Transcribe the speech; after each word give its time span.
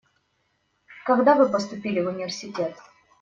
Когда 1.05 1.35
вы 1.35 1.47
поступили 1.47 2.01
в 2.01 2.07
университет? 2.07 2.75